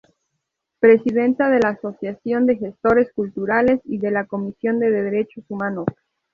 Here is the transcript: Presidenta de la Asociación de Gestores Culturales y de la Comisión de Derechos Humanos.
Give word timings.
Presidenta 0.79 1.47
de 1.51 1.59
la 1.59 1.69
Asociación 1.79 2.47
de 2.47 2.57
Gestores 2.57 3.13
Culturales 3.13 3.81
y 3.83 3.99
de 3.99 4.09
la 4.09 4.25
Comisión 4.25 4.79
de 4.79 4.89
Derechos 4.89 5.45
Humanos. 5.47 5.85